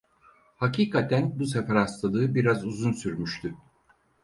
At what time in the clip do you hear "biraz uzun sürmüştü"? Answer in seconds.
2.35-3.53